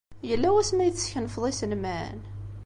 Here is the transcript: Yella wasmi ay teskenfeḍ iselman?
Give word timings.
Yella 0.29 0.49
wasmi 0.53 0.81
ay 0.83 0.91
teskenfeḍ 0.93 1.43
iselman? 1.51 2.19